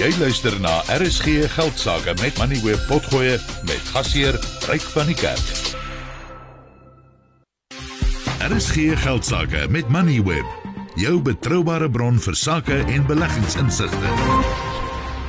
Jy 0.00 0.14
luister 0.16 0.54
na 0.64 0.78
RSG 0.96 1.44
Geldsaake 1.52 2.14
met 2.22 2.38
Money 2.40 2.56
Web 2.64 2.80
Potgoe 2.88 3.34
met 3.68 3.82
gasheer 3.92 4.38
Ryk 4.64 4.86
van 4.94 5.10
die 5.10 5.16
Kerk. 5.18 5.74
RSG 8.48 8.96
Geldsaake 9.02 9.66
met 9.68 9.92
Money 9.92 10.22
Web, 10.24 10.48
jou 10.96 11.20
betroubare 11.20 11.90
bron 11.92 12.16
vir 12.16 12.32
sake 12.32 12.80
en 12.80 13.04
beleggingsinsigte. 13.10 14.16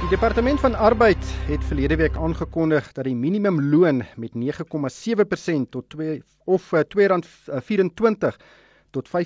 Die 0.06 0.12
departement 0.16 0.64
van 0.64 0.80
arbeid 0.80 1.36
het 1.52 1.68
verlede 1.68 2.00
week 2.00 2.16
aangekondig 2.16 2.94
dat 2.96 3.12
die 3.12 3.16
minimumloon 3.28 4.08
met 4.16 4.32
9,7% 4.40 5.68
tot 5.76 5.92
2 6.00 6.24
of 6.48 6.72
R2.24 6.72 8.40
tot 8.96 9.12
R25.42 9.12 9.20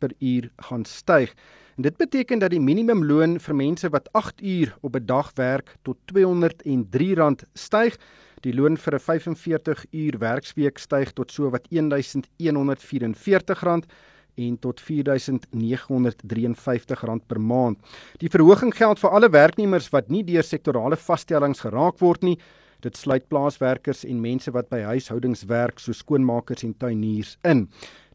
per 0.00 0.16
uur 0.18 0.48
gaan 0.56 0.84
styg. 0.88 1.36
En 1.76 1.82
dit 1.82 1.96
beteken 1.96 2.38
dat 2.38 2.50
die 2.50 2.60
minimumloon 2.60 3.40
vir 3.40 3.54
mense 3.54 3.88
wat 3.88 4.12
8 4.12 4.42
uur 4.42 4.76
op 4.80 4.96
'n 4.96 5.06
dag 5.06 5.32
werk 5.34 5.76
tot 5.82 5.96
R203 6.12 7.44
styg. 7.54 7.96
Die 8.40 8.54
loon 8.54 8.76
vir 8.76 8.94
'n 8.94 9.00
45 9.00 9.86
uur 9.90 10.18
werksweek 10.18 10.78
styg 10.78 11.12
tot 11.12 11.32
so 11.32 11.50
wat 11.50 11.68
R1144 11.70 13.86
en 14.34 14.58
tot 14.58 14.80
R4953 14.80 17.26
per 17.26 17.40
maand. 17.40 17.78
Die 18.18 18.28
verhoging 18.28 18.76
geld 18.76 18.98
vir 18.98 19.10
alle 19.10 19.30
werknemers 19.30 19.88
wat 19.88 20.08
nie 20.08 20.24
deur 20.24 20.42
sektorale 20.42 20.96
vaststellings 20.96 21.60
geraak 21.60 21.98
word 21.98 22.22
nie. 22.22 22.38
Dit 22.80 22.96
sluit 22.96 23.28
plaaswerkers 23.28 24.04
en 24.04 24.20
mense 24.20 24.50
wat 24.50 24.68
by 24.72 24.80
huishoudings 24.80 25.44
werk, 25.44 25.78
so 25.78 25.92
skoonmakers 25.92 26.64
en 26.64 26.74
tuiniers 26.80 27.36
in. 27.44 27.68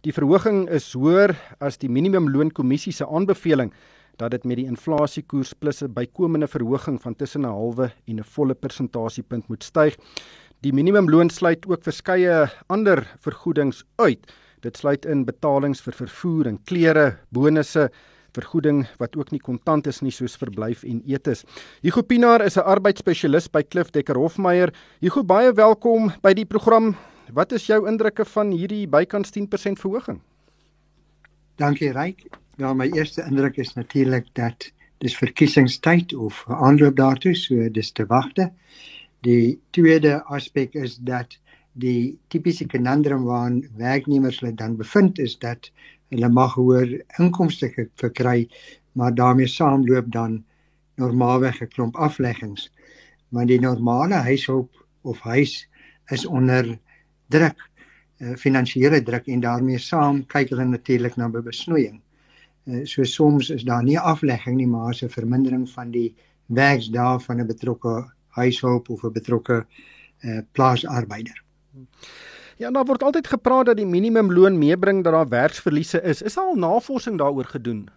Die 0.05 0.14
verhoging 0.14 0.68
is 0.70 0.91
hoër 0.94 1.32
as 1.66 1.80
die 1.82 1.88
minimumloonkommissie 1.90 2.91
se 2.94 3.08
aanbeveling 3.09 3.72
dat 4.22 4.36
dit 4.36 4.44
met 4.45 4.59
die 4.59 4.68
inflasiekoers 4.70 5.55
plus 5.58 5.81
'n 5.81 5.94
bykomende 5.95 6.48
verhoging 6.48 7.02
van 7.02 7.16
tussen 7.16 7.41
'n 7.41 7.50
halwe 7.50 7.90
en 8.08 8.20
'n 8.20 8.23
volle 8.23 8.53
persentasiepunt 8.53 9.47
moet 9.50 9.64
styg. 9.64 9.97
Die 10.62 10.73
minimumloon 10.73 11.30
sluit 11.30 11.66
ook 11.67 11.84
verskeie 11.84 12.52
ander 12.67 13.08
vergoedings 13.20 13.84
uit. 13.95 14.31
Dit 14.62 14.78
sluit 14.78 15.06
in 15.06 15.25
betalings 15.25 15.81
vir 15.81 15.94
vervoer 15.94 16.45
en 16.47 16.64
klere, 16.64 17.17
bonusse, 17.31 17.90
vergoeding 18.31 18.88
wat 19.00 19.16
ook 19.16 19.31
nie 19.31 19.42
kontant 19.42 19.88
is 19.88 20.02
nie 20.02 20.12
soos 20.12 20.38
verblyf 20.38 20.84
en 20.84 21.02
etes. 21.08 21.44
Hugo 21.81 22.03
Pinaar 22.03 22.45
is 22.45 22.58
'n 22.58 22.62
arbeidsspesialis 22.62 23.47
by 23.52 23.64
Klif 23.64 23.90
Dekker 23.90 24.16
Hofmeyer. 24.16 24.72
Hugo, 25.02 25.23
baie 25.23 25.52
welkom 25.52 26.14
by 26.22 26.34
die 26.34 26.45
program. 26.45 26.95
Wat 27.34 27.52
is 27.52 27.66
jou 27.66 27.88
indrukke 27.90 28.26
van 28.26 28.52
hierdie 28.54 28.86
bykans 28.88 29.31
10% 29.34 29.80
verhoging? 29.81 30.20
Dankie 31.58 31.90
Ryk. 31.92 32.28
Ja, 32.62 32.73
my 32.73 32.86
eerste 32.94 33.23
indruk 33.26 33.58
is 33.58 33.73
natuurlik 33.73 34.28
dat 34.38 34.68
dis 35.02 35.16
verkiesingstyd 35.18 36.14
of 36.14 36.44
aanloop 36.48 36.96
daartoe, 36.96 37.34
so 37.36 37.66
dis 37.73 37.92
te 37.92 38.06
wagte. 38.06 38.52
Die 39.26 39.58
tweede 39.73 40.20
aspek 40.30 40.78
is 40.78 41.00
dat 41.02 41.34
die 41.73 42.14
tipiese 42.30 42.68
conundrum 42.70 43.26
waarin 43.26 43.64
werknemers 43.78 44.40
hulle 44.40 44.53
dan 44.53 44.78
bevind 44.78 45.20
is 45.20 45.34
dat 45.42 45.72
hulle 46.14 46.30
mag 46.30 46.53
hoër 46.53 46.94
inkomste 47.18 47.72
verkry, 47.96 48.46
maar 48.94 49.16
daarmee 49.16 49.50
saamloop 49.50 50.12
dan 50.14 50.44
normaalweg 51.02 51.62
'n 51.62 51.73
klomp 51.73 51.96
afleggings. 51.96 52.70
Want 53.30 53.48
die 53.48 53.59
normale 53.59 54.22
huishulp 54.30 54.70
of 55.02 55.20
huis 55.20 55.68
is 56.14 56.26
onder 56.26 56.78
druk 57.30 57.58
uh, 58.22 58.36
finansiële 58.36 59.02
druk 59.04 59.28
en 59.28 59.40
daarmee 59.40 59.78
saam 59.78 60.26
kyk 60.31 60.50
hulle 60.54 60.66
natuurlik 60.66 61.16
na 61.16 61.30
besnoeiing. 61.30 62.02
Uh, 62.66 62.86
so 62.86 63.04
soms 63.04 63.50
is 63.50 63.64
daar 63.64 63.84
nie 63.84 64.00
aflegging 64.00 64.58
nie 64.58 64.68
maar 64.68 64.94
'n 64.94 65.09
vermindering 65.09 65.70
van 65.70 65.92
die 65.92 66.16
werksdae 66.48 67.20
van 67.20 67.42
'n 67.42 67.48
betrokke 67.48 68.12
huishulp 68.30 68.90
of 68.90 69.03
'n 69.03 69.12
betrokke 69.12 69.66
uh, 70.22 70.40
plaasarbeider. 70.52 71.44
Ja, 72.58 72.69
nou 72.69 72.85
word 72.85 73.03
altyd 73.03 73.28
gepraat 73.28 73.66
dat 73.66 73.78
die 73.78 73.85
minimumloon 73.85 74.58
meebring 74.58 75.03
dat 75.03 75.14
daar 75.14 75.28
werksverliese 75.28 76.02
is. 76.02 76.22
Is 76.22 76.38
al 76.38 76.56
navorsing 76.56 77.18
daaroor 77.18 77.46
gedoen? 77.46 77.90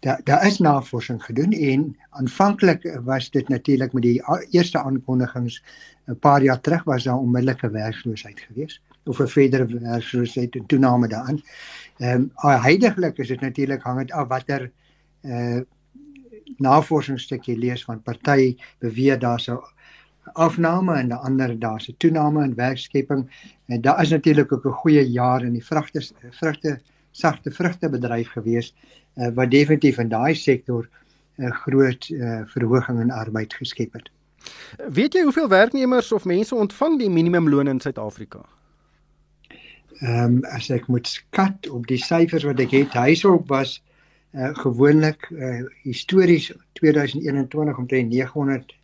Daar 0.00 0.20
daar 0.24 0.46
is 0.46 0.58
navorsing 0.58 1.24
gedoen 1.24 1.52
en 1.52 1.96
aanvanklik 2.10 3.00
was 3.04 3.30
dit 3.30 3.48
natuurlik 3.48 3.92
met 3.92 4.02
die 4.02 4.22
eerste 4.50 4.78
aankondigings 4.78 5.62
'n 6.06 6.18
paar 6.18 6.42
jaar 6.42 6.60
terug 6.60 6.84
was 6.84 7.04
daar 7.04 7.18
onmiddellike 7.18 7.70
werkloosheid 7.70 8.40
geweest 8.40 8.80
of 9.04 9.20
'n 9.20 9.26
verdere 9.26 9.66
werkloosheid 9.66 10.54
en 10.54 10.66
toename 10.66 11.08
daarin. 11.08 11.42
Ehm 11.98 12.30
um, 12.44 12.60
heidaglik 12.62 13.18
is 13.18 13.28
dit 13.28 13.40
natuurlik 13.40 13.82
hang 13.82 13.98
dit 13.98 14.12
af 14.12 14.28
watter 14.28 14.72
eh 15.20 15.56
uh, 15.56 15.60
navorsingsstukkie 16.56 17.58
lees 17.58 17.84
van 17.84 18.02
party 18.02 18.56
beweer 18.78 19.18
daar 19.18 19.40
sou 19.40 19.60
afname 20.32 20.94
en 20.94 21.08
die 21.08 21.16
ander 21.16 21.58
daar's 21.58 21.88
'n 21.88 21.94
toename 21.96 22.44
in 22.44 22.54
werkskepping 22.54 23.30
en 23.66 23.80
daar 23.80 24.02
is 24.02 24.10
natuurlik 24.10 24.52
ook 24.52 24.64
'n 24.64 24.80
goeie 24.82 25.10
jaar 25.10 25.44
in 25.44 25.52
die 25.52 25.64
vrugte 25.64 26.02
vrugte 26.30 26.80
sagte 27.10 27.50
vrugtebedryf 27.50 28.28
gewees 28.36 28.74
uh, 29.16 29.28
wat 29.34 29.50
definitief 29.50 29.98
in 29.98 30.08
daai 30.08 30.34
sektor 30.34 30.88
'n 31.38 31.44
uh, 31.44 31.50
groot 31.64 32.08
uh, 32.08 32.40
verhoging 32.44 33.00
in 33.00 33.10
arbeid 33.10 33.54
geskep 33.54 33.92
het. 33.92 34.10
Weet 34.92 35.14
jy 35.14 35.22
hoeveel 35.22 35.48
werknemers 35.48 36.12
of 36.12 36.24
mense 36.24 36.54
ontvang 36.54 36.98
die 36.98 37.10
minimumloon 37.10 37.68
in 37.68 37.80
Suid-Afrika? 37.80 38.44
Ehm 40.00 40.24
um, 40.24 40.44
as 40.44 40.70
ek 40.70 40.86
moet 40.86 41.06
skat 41.06 41.68
op 41.68 41.86
die 41.86 42.00
syfers 42.00 42.44
wat 42.48 42.60
ek 42.60 42.70
het, 42.70 42.92
huishulp 42.92 43.48
was 43.48 43.82
uh, 44.32 44.54
gewoonlik 44.56 45.28
uh, 45.30 45.66
histories 45.82 46.52
2021 46.72 47.78
omtrent 47.78 48.08
900 48.08 48.78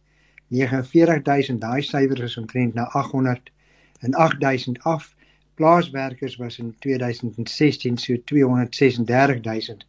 49000 0.48 1.60
daai 1.60 1.82
syfers 1.82 2.20
is 2.20 2.36
omtrent 2.36 2.74
na 2.74 2.84
800 2.92 3.50
en 4.00 4.14
8000 4.14 4.82
af 4.82 5.15
plaaswerkers 5.56 6.36
was 6.38 6.58
in 6.58 6.74
2016 6.80 7.98
so 7.98 8.16
236000 8.24 9.86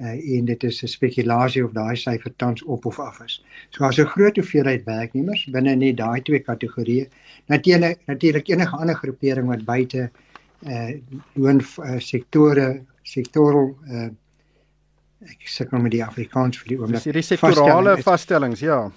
uh, 0.00 0.36
en 0.36 0.44
dit 0.44 0.62
is 0.62 0.82
'n 0.82 0.86
spekulasie 0.86 1.64
of 1.64 1.72
daai 1.72 1.96
syfer 1.96 2.32
tans 2.36 2.62
op 2.62 2.86
of 2.86 2.98
af 2.98 3.20
is. 3.24 3.44
So 3.70 3.84
as 3.84 3.98
'n 3.98 4.06
groot 4.06 4.36
hoeveelheid 4.36 4.84
werknemers 4.84 5.44
binne 5.50 5.74
net 5.74 5.96
daai 5.96 6.22
twee 6.22 6.40
kategorieë. 6.40 7.08
Natuurlik 7.46 7.98
natuurlik 8.06 8.48
enige 8.48 8.76
ander 8.76 8.94
groepering 8.94 9.46
wat 9.46 9.64
buite 9.64 10.10
uh 10.62 10.90
loon 11.34 11.60
uh, 11.60 11.98
sektore 11.98 12.84
sektoral 13.02 13.76
uh 13.88 14.08
ek 15.20 15.48
sê 15.48 15.66
nou 15.70 15.82
met 15.82 15.92
die 15.92 16.04
Afrikaans 16.04 16.58
vir 16.58 16.68
die 16.68 16.78
oomblik. 16.80 17.02
Dis 17.02 17.12
die 17.12 17.36
sektorale 17.36 17.96
vaststellings, 18.02 18.60
ja. 18.60 18.92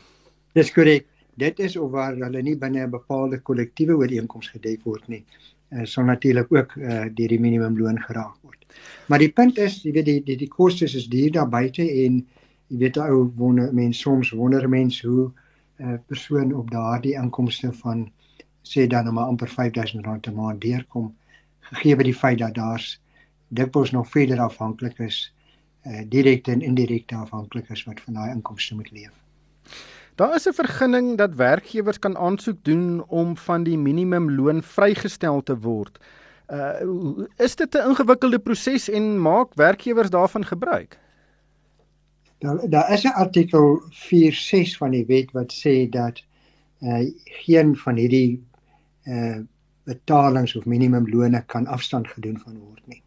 Dis 0.54 0.72
korrek. 0.72 1.06
Dit 1.36 1.60
is 1.60 1.78
of 1.78 1.92
waar 1.92 2.16
hulle 2.16 2.42
nie 2.42 2.58
binne 2.58 2.86
'n 2.86 2.90
bepaalde 2.90 3.40
kollektiewe 3.42 3.96
ooreenkoms 3.98 4.48
gedek 4.54 4.84
word 4.84 5.08
nie. 5.08 5.24
Uh, 5.72 5.86
sal 5.86 6.06
natuurlik 6.06 6.52
ook 6.54 6.76
uh, 6.76 7.06
deur 7.14 7.28
die 7.28 7.40
minimumloon 7.40 8.00
geraak 8.02 8.36
word. 8.42 8.66
Maar 9.08 9.20
die 9.20 9.32
punt 9.32 9.58
is, 9.58 9.82
jy 9.84 9.92
weet 9.92 10.06
die 10.06 10.24
die 10.24 10.38
die 10.38 10.48
kostes 10.48 10.96
is 10.96 11.08
duur 11.10 11.32
daar 11.32 11.50
buite 11.50 11.82
en 11.82 12.28
jy 12.68 12.78
weet 12.78 12.98
ou 12.98 13.32
wonder 13.36 13.74
mense 13.74 14.00
soms 14.00 14.30
wonder 14.32 14.70
mense 14.70 15.08
hoe 15.08 15.32
'n 15.80 15.94
uh, 15.94 15.98
persoon 16.08 16.54
op 16.54 16.72
daardie 16.72 17.16
inkomste 17.18 17.74
van 17.74 18.12
sê 18.64 18.88
dan 18.88 19.04
nou 19.04 19.14
maar 19.14 19.26
amper 19.26 19.50
R5000 19.50 20.22
per 20.22 20.34
maand 20.34 20.62
deurkom 20.62 21.16
gegee 21.60 21.96
by 21.96 22.04
die 22.04 22.16
feit 22.16 22.40
dat 22.40 22.56
daar's 22.56 23.02
dikwels 23.48 23.92
nog 23.92 24.10
verder 24.10 24.40
afhanklik 24.40 25.00
is 25.00 25.34
uh, 25.86 26.02
direkte 26.08 26.52
en 26.52 26.62
indirekte 26.62 27.16
afhanklik 27.16 27.70
is 27.70 27.84
wat 27.84 28.02
van 28.02 28.14
daai 28.14 28.32
inkomste 28.32 28.76
moet 28.76 28.92
leef. 28.92 29.14
Daar 30.16 30.36
is 30.36 30.48
'n 30.48 30.54
vergunning 30.54 31.18
dat 31.18 31.36
werkgewers 31.36 32.00
kan 32.00 32.18
aansoek 32.18 32.64
doen 32.64 33.04
om 33.08 33.38
van 33.38 33.64
die 33.64 33.78
minimumloon 33.78 34.64
vrygestel 34.64 35.44
te 35.44 35.60
word. 35.60 36.00
Uh 36.48 37.26
is 37.38 37.56
dit 37.56 37.76
'n 37.76 37.88
ingewikkelde 37.90 38.40
proses 38.40 38.90
en 38.90 39.22
maak 39.22 39.54
werkgewers 39.54 40.10
daarvan 40.10 40.46
gebruik? 40.46 41.00
Daar 42.38 42.70
daar 42.70 42.92
is 42.94 43.04
'n 43.04 43.08
artikel 43.08 43.82
46 43.90 44.78
van 44.78 44.92
die 44.92 45.06
wet 45.06 45.32
wat 45.32 45.54
sê 45.54 45.90
dat 45.90 46.24
uh 46.82 47.10
geen 47.24 47.76
van 47.76 47.96
hierdie 47.96 48.44
uh 49.04 49.38
betalings 49.84 50.56
of 50.56 50.66
minimumlone 50.66 51.44
kan 51.46 51.68
afstand 51.68 52.08
gedoen 52.08 52.40
van 52.40 52.58
word 52.58 52.82
nie. 52.86 53.02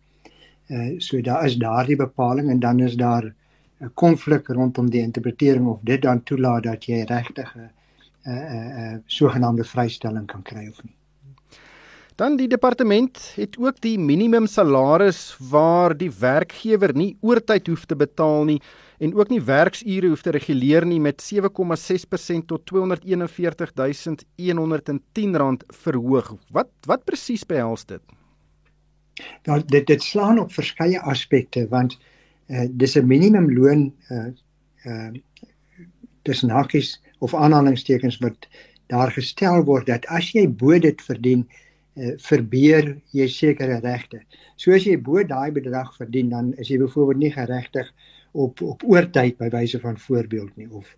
Uh 0.66 1.00
so 1.00 1.20
daar 1.20 1.44
is 1.44 1.56
daardie 1.56 1.96
bepaling 1.96 2.50
en 2.50 2.58
dan 2.60 2.80
is 2.80 2.94
daar 2.94 3.34
'n 3.81 3.90
konflik 3.94 4.49
rondom 4.49 4.90
die 4.90 5.00
interpretering 5.00 5.67
of 5.67 5.78
dit 5.82 6.02
dan 6.02 6.23
toelaat 6.23 6.62
dat 6.62 6.84
jy 6.84 7.05
regtig 7.05 7.56
'n 7.56 7.70
'n 8.25 8.40
'n 8.94 9.02
sogenaamde 9.06 9.64
vrystelling 9.64 10.26
kan 10.26 10.43
kry 10.43 10.69
of 10.69 10.82
nie. 10.84 10.94
Dan 12.17 12.37
die 12.37 12.49
departement 12.49 13.32
het 13.37 13.58
ook 13.58 13.81
die 13.81 13.99
minimum 13.99 14.46
salaris 14.46 15.37
waar 15.50 15.96
die 15.96 16.11
werkgewer 16.11 16.94
nie 16.96 17.17
oortyd 17.20 17.67
hoef 17.67 17.84
te 17.84 17.96
betaal 17.96 18.44
nie 18.44 18.62
en 18.99 19.14
ook 19.14 19.28
nie 19.28 19.43
werksure 19.43 20.08
hoef 20.08 20.23
te 20.23 20.31
reguleer 20.31 20.87
nie 20.87 21.00
met 21.00 21.23
7,6% 21.23 22.46
tot 22.46 22.62
R244110 22.73 22.76
verhoog. 25.84 26.37
Wat 26.50 26.69
wat 26.87 27.05
presies 27.05 27.44
behels 27.46 27.84
dit? 27.84 28.00
Nou 29.44 29.62
dit 29.64 29.87
dit 29.87 30.02
slaan 30.02 30.38
op 30.38 30.52
verskeie 30.52 31.00
aspekte 31.00 31.69
want 31.69 31.93
uh, 31.93 31.99
dis 32.70 32.96
'n 32.96 33.06
minimumloon 33.06 33.93
uh, 34.10 34.26
ehm 34.84 35.14
uh, 35.14 35.20
tussen 36.22 36.50
hakies 36.50 37.00
of 37.19 37.34
aanhalingstekens 37.34 38.19
wat 38.19 38.48
daar 38.87 39.10
gestel 39.10 39.64
word 39.64 39.87
dat 39.87 40.06
as 40.06 40.32
jy 40.34 40.46
bo 40.48 40.78
dit 40.78 41.02
verdien 41.02 41.44
uh, 41.96 42.12
verbeur 42.19 42.96
jy 43.14 43.28
sekere 43.28 43.81
regte. 43.81 44.20
So 44.56 44.75
as 44.75 44.87
jy 44.87 44.96
bo 44.98 45.22
daai 45.22 45.50
bedrag 45.52 45.93
verdien 45.96 46.31
dan 46.31 46.52
is 46.58 46.69
jy 46.69 46.78
byvoorbeeld 46.82 47.22
nie 47.22 47.32
geregtig 47.32 47.93
op 48.32 48.62
op 48.62 48.82
oortyd 48.84 49.38
by 49.38 49.50
wyse 49.54 49.81
van 49.81 49.99
voorbeeld 49.99 50.56
nie 50.56 50.69
of 50.70 50.96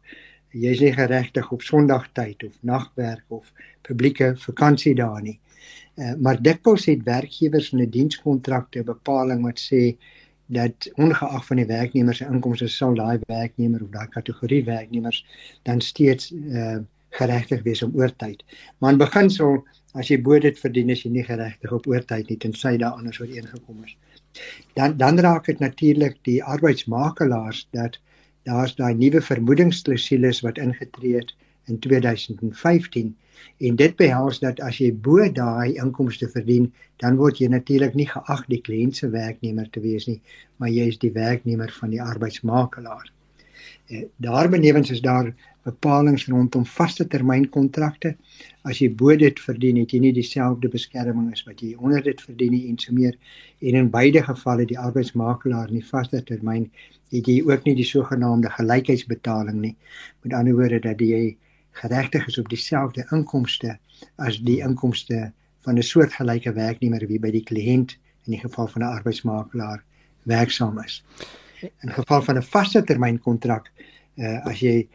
jy 0.52 0.72
is 0.72 0.80
nie 0.80 0.92
geregtig 0.92 1.52
op 1.52 1.62
Sondagtyd 1.62 2.44
of 2.44 2.56
nagwerk 2.62 3.24
of 3.28 3.52
publieke 3.82 4.34
vakansiedae 4.36 5.22
nie. 5.22 5.38
Uh, 5.98 6.14
maar 6.22 6.40
dikwels 6.42 6.86
het 6.86 7.02
werkgewers 7.04 7.72
in 7.72 7.82
'n 7.82 7.90
dienskontrakte 7.90 8.80
'n 8.80 8.84
bepaling 8.84 9.42
wat 9.44 9.60
sê 9.60 9.96
dat 10.48 10.90
ongeag 10.96 11.46
van 11.46 11.60
die 11.60 11.66
werknemer 11.68 12.14
se 12.14 12.26
inkomste 12.26 12.68
sal 12.72 12.94
daai 12.96 13.18
werknemer 13.26 13.82
of 13.84 13.90
daai 13.92 14.08
kategorie 14.08 14.64
werknemers 14.64 15.24
dan 15.68 15.80
steeds 15.80 16.30
uh, 16.32 16.78
geregtig 17.16 17.62
wees 17.62 17.82
om 17.82 17.92
oortyd. 17.96 18.44
Maar 18.78 18.92
in 18.92 19.00
beginsel 19.00 19.60
as 19.92 20.08
jy 20.12 20.18
bo 20.22 20.38
dit 20.40 20.58
verdien 20.60 20.92
is 20.92 21.04
jy 21.04 21.12
nie 21.12 21.24
geregtig 21.24 21.72
op 21.72 21.86
oortyd 21.88 22.28
nie 22.28 22.38
tensy 22.40 22.76
daar 22.80 22.96
anders 23.00 23.20
ooreengekom 23.20 23.84
is. 23.84 23.96
Dan 24.76 24.96
dan 24.96 25.20
raak 25.24 25.48
dit 25.48 25.58
natuurlik 25.58 26.18
die 26.28 26.40
arbeidsmakelaars 26.44 27.66
dat 27.76 28.00
daar's 28.48 28.76
daai 28.76 28.94
nuwe 28.94 29.20
vermoedingsklausules 29.20 30.40
wat 30.46 30.58
ingetree 30.58 31.16
het 31.20 31.34
in 31.68 31.78
2015 31.84 33.14
en 33.68 33.76
dit 33.76 33.96
behels 33.96 34.40
dat 34.42 34.60
as 34.66 34.78
jy 34.82 34.88
bo 35.06 35.26
daai 35.34 35.78
inkomste 35.82 36.28
verdien, 36.30 36.70
dan 37.02 37.18
word 37.20 37.38
jy 37.42 37.48
natuurlik 37.52 37.94
nie 37.98 38.08
geag 38.10 38.44
die 38.50 38.62
kliënt 38.68 38.98
se 38.98 39.10
werknemer 39.14 39.68
te 39.70 39.82
wees 39.84 40.08
nie, 40.10 40.20
maar 40.58 40.72
jy 40.74 40.88
is 40.92 40.98
die 41.02 41.14
werknemer 41.14 41.72
van 41.80 41.94
die 41.94 42.02
arbeidsmakelaar. 42.02 43.12
Eh, 43.88 44.04
daarbenewens 44.16 44.90
is 44.90 45.00
daar 45.00 45.32
bepalinge 45.64 46.24
rondom 46.28 46.64
vaste 46.66 47.06
termynkontrakte. 47.06 48.14
As 48.68 48.80
jy 48.82 48.88
bo 49.00 49.16
dit 49.16 49.40
verdien, 49.40 49.80
het 49.80 49.92
jy 49.94 50.00
nie 50.04 50.12
dieselfde 50.16 50.68
beskerming 50.72 51.32
as 51.32 51.44
wat 51.46 51.62
jy 51.64 51.74
onder 51.76 52.04
dit 52.04 52.20
verdien 52.20 52.52
nie 52.52 52.68
en 52.68 52.78
so 52.78 52.92
meer. 52.92 53.16
En 53.64 53.80
in 53.82 53.90
beide 53.90 54.22
gevalle 54.26 54.68
die 54.68 54.78
arbeidsmakelaar 54.78 55.72
in 55.72 55.80
die 55.80 55.90
vaste 55.90 56.22
termyn 56.30 56.68
het 57.14 57.28
jy 57.32 57.40
ook 57.48 57.64
nie 57.64 57.76
die 57.78 57.88
sogenaamde 57.88 58.52
gelykheidsbetaling 58.58 59.60
nie. 59.62 59.76
Met 60.22 60.36
ander 60.36 60.56
woorde 60.58 60.80
dat 60.84 61.00
jy 61.00 61.36
geregtig 61.82 62.26
is 62.26 62.38
op 62.38 62.48
dieselfde 62.48 63.06
inkomste 63.14 63.78
as 64.16 64.38
die 64.46 64.60
inkomste 64.64 65.32
van 65.66 65.78
'n 65.78 65.82
soortgelyke 65.82 66.52
werknemer 66.52 67.06
wie 67.06 67.18
by 67.18 67.30
die 67.30 67.44
kliënt 67.50 67.96
in 68.26 68.34
die 68.36 68.40
geval 68.40 68.68
van 68.68 68.82
'n 68.82 68.94
arbeidsmakelaar 68.98 69.82
werksaam 70.22 70.78
is. 70.84 71.04
In 71.60 71.92
geval 71.92 72.22
van 72.22 72.36
'n 72.36 72.42
vaste 72.42 72.82
termynkontrak, 72.84 73.70
uh, 74.16 74.46
as 74.46 74.60
jy 74.60 74.86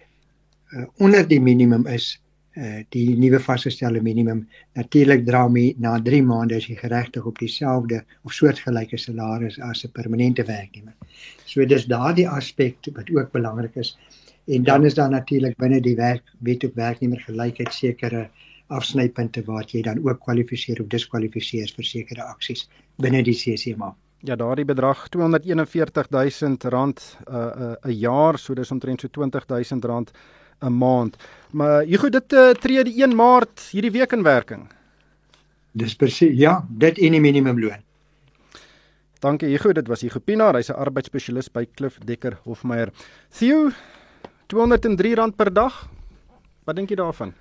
uh, 0.73 0.85
onder 0.97 1.27
die 1.27 1.41
minimum 1.41 1.87
is, 1.87 2.21
uh, 2.53 2.83
die 2.89 3.17
nuwe 3.17 3.39
vasgestelde 3.39 4.01
minimum, 4.01 4.47
natuurlik 4.73 5.25
dra 5.25 5.47
my 5.47 5.73
na 5.77 6.01
3 6.01 6.23
maande 6.23 6.55
as 6.55 6.67
jy 6.67 6.75
geregtig 6.75 7.25
op 7.25 7.39
dieselfde 7.39 8.03
of 8.23 8.33
soortgelyke 8.33 8.97
salaris 8.97 9.59
as 9.59 9.83
'n 9.85 9.91
permanente 9.91 10.43
werknemer. 10.43 10.93
So 11.45 11.65
dis 11.65 11.85
daardie 11.85 12.29
aspek 12.29 12.77
wat 12.93 13.09
ook 13.09 13.31
belangrik 13.31 13.75
is. 13.75 13.97
En 14.45 14.63
dan 14.63 14.85
is 14.85 14.93
daar 14.93 15.09
natuurlik 15.09 15.57
binne 15.57 15.81
die 15.81 15.95
werk 15.95 16.23
wet 16.39 16.63
op 16.63 16.75
werknemer 16.75 17.19
gelykheid 17.19 17.73
sekere 17.73 18.29
afsnypunte 18.67 19.43
waar 19.45 19.65
jy 19.67 19.81
dan 19.81 20.01
ook 20.03 20.19
kwalifiseer 20.19 20.81
of 20.81 20.87
diskwalifiseer 20.87 21.71
vir 21.75 21.85
sekere 21.85 22.23
aksies 22.23 22.67
binne 22.97 23.23
die 23.23 23.35
CCMA. 23.35 23.93
Ja, 24.23 24.35
daardie 24.35 24.65
bedrag 24.65 25.07
R240000 25.11 25.11
'n 25.11 26.57
uh, 26.63 27.35
uh, 27.35 27.75
'n 27.83 27.91
jaar, 27.91 28.39
so 28.39 28.53
dis 28.53 28.71
omtrent 28.71 29.01
so 29.01 29.07
R20000 29.07 30.11
'n 30.61 30.77
maand. 30.77 31.17
Maar 31.51 31.85
goed 31.87 32.11
dit 32.11 32.33
uh, 32.33 32.49
tree 32.51 32.83
die 32.83 33.03
1 33.03 33.15
Maart 33.15 33.69
hierdie 33.71 33.91
week 33.91 34.11
in 34.11 34.23
werking. 34.23 34.71
Dis 35.71 35.95
presies 35.95 36.37
ja, 36.37 36.65
dit 36.69 36.97
en 36.97 37.11
die 37.11 37.21
minimumloon. 37.21 37.81
Dankie 39.19 39.49
Hugo, 39.49 39.71
dit 39.71 39.87
was 39.87 40.01
Hugo 40.01 40.19
Pinaar, 40.19 40.55
hy's 40.55 40.69
'n 40.69 40.75
arbeidsspesialis 40.75 41.51
by 41.51 41.65
Klif 41.65 41.97
Dekker 42.05 42.37
Hofmeyer. 42.43 42.91
Theo, 43.29 43.71
R203 44.49 45.31
per 45.35 45.51
dag. 45.53 45.73
Wat 46.65 46.75
dink 46.75 46.91
jy 46.91 46.97
daarvan? 46.99 47.33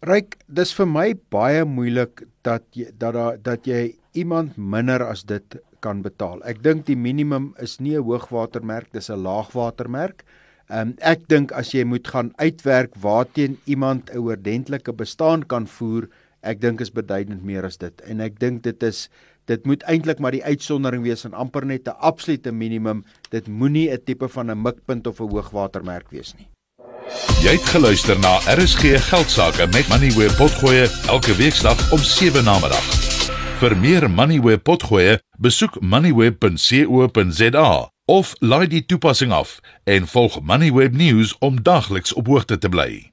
Ryk, 0.00 0.38
dis 0.48 0.72
vir 0.72 0.86
my 0.88 1.08
baie 1.32 1.64
moeilik 1.68 2.22
dat 2.46 2.64
jy 2.72 2.88
dat 2.96 3.14
da, 3.14 3.26
dat 3.36 3.66
jy 3.68 3.96
iemand 4.16 4.56
minder 4.56 5.04
as 5.04 5.24
dit 5.28 5.58
kan 5.84 6.00
betaal. 6.02 6.40
Ek 6.48 6.62
dink 6.64 6.86
die 6.88 6.96
minimum 6.96 7.54
is 7.60 7.80
nie 7.80 7.96
'n 7.96 8.04
hoogwatermerk, 8.04 8.92
dis 8.92 9.10
'n 9.10 9.22
laagwatermerk. 9.22 10.24
Ehm 10.70 10.88
um, 10.88 10.94
ek 11.00 11.28
dink 11.28 11.52
as 11.52 11.74
jy 11.74 11.84
moet 11.84 12.08
gaan 12.08 12.32
uitwerk 12.38 12.94
waarteen 12.96 13.58
iemand 13.66 14.10
'n 14.10 14.18
oordentlike 14.18 14.92
bestaan 14.92 15.42
kan 15.42 15.66
voer, 15.66 16.08
ek 16.42 16.60
dink 16.60 16.80
is 16.80 16.90
beduidend 16.90 17.44
meer 17.44 17.64
as 17.64 17.76
dit. 17.76 18.00
En 18.00 18.20
ek 18.20 18.38
dink 18.38 18.62
dit 18.62 18.82
is 18.82 19.08
dit 19.44 19.66
moet 19.66 19.82
eintlik 19.82 20.18
maar 20.18 20.32
die 20.32 20.44
uitsondering 20.44 21.02
wees 21.02 21.24
en 21.24 21.34
amper 21.34 21.66
net 21.66 21.88
'n 21.88 21.94
absolute 21.98 22.52
minimum. 22.52 23.04
Dit 23.30 23.48
moenie 23.48 23.90
'n 23.90 24.02
tipe 24.04 24.28
van 24.28 24.50
'n 24.50 24.62
mikpunt 24.62 25.06
of 25.06 25.20
'n 25.20 25.28
hoogwatermerk 25.28 26.10
wees 26.10 26.34
nie. 26.36 26.48
Jy 27.42 27.50
het 27.50 27.68
geluister 27.72 28.18
na 28.18 28.38
RSG 28.46 29.08
Geldsaake 29.08 29.66
met 29.66 29.88
Money 29.88 30.10
where 30.10 30.34
potgoe 30.34 30.88
elke 31.06 31.36
weeksdag 31.36 31.92
om 31.92 31.98
7 31.98 32.44
na 32.44 32.58
middag. 32.58 32.84
Vir 33.60 33.76
meer 33.76 34.10
Money 34.10 34.40
where 34.40 34.58
potgoe, 34.58 35.20
besoek 35.38 35.80
moneyweb.co.za 35.80 37.90
of 38.10 38.34
laai 38.38 38.66
die 38.66 38.86
toepassing 38.86 39.32
af 39.32 39.60
en 39.84 40.06
volg 40.06 40.40
Moneyweb 40.42 40.92
News 40.92 41.38
om 41.38 41.62
dagliks 41.62 42.12
op 42.12 42.26
hoogte 42.26 42.58
te 42.58 42.68
bly. 42.68 43.12